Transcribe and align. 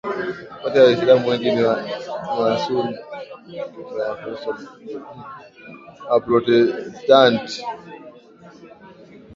Kati 0.63 0.77
ya 0.77 0.83
Waislamu 0.83 1.27
wengi 1.27 1.51
ni 1.51 1.63
Wasuni 2.41 2.95
Kati 3.29 3.55
ya 3.57 3.65
Wakristo 4.09 4.55
ni 4.85 4.95
Waprotestanti 6.09 7.63